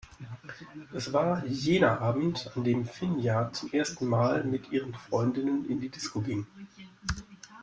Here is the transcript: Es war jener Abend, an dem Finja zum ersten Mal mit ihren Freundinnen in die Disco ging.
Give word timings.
Es 0.93 1.13
war 1.13 1.45
jener 1.45 2.01
Abend, 2.01 2.49
an 2.55 2.63
dem 2.63 2.87
Finja 2.87 3.53
zum 3.53 3.71
ersten 3.71 4.07
Mal 4.07 4.43
mit 4.45 4.71
ihren 4.71 4.95
Freundinnen 4.95 5.69
in 5.69 5.79
die 5.79 5.89
Disco 5.89 6.21
ging. 6.21 6.47